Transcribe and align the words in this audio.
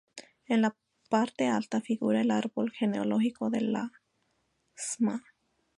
En 0.47 0.63
la 0.63 0.75
parte 1.11 1.45
alta 1.47 1.79
figura 1.79 2.21
el 2.21 2.31
árbol 2.31 2.71
genealógico 2.71 3.51
de 3.51 3.61
la 3.61 3.91
Stma. 4.75 5.23